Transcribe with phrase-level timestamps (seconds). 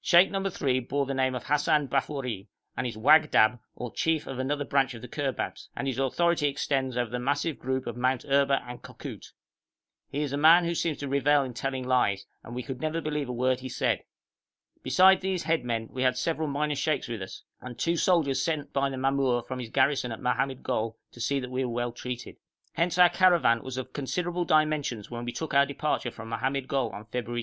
[0.00, 4.38] Sheikh number three bore the name of Hassan Bafori, and is wagdab or chief of
[4.38, 8.24] another branch of the Kurbabs, and his authority extends over the massive group of Mount
[8.26, 9.32] Erba and Kokout.
[10.08, 13.04] He is a man who seems to revel in telling lies, and we never could
[13.04, 14.04] believe a word he said.
[14.82, 18.72] Besides these head men we had several minor sheikhs with us, and two soldiers sent
[18.72, 21.92] by the mamour from his garrison at Mohammed Gol to see that we were well
[21.92, 22.38] treated.
[22.72, 26.88] Hence our caravan was of considerable dimensions when we took our departure from Mohammed Gol
[26.88, 27.42] on February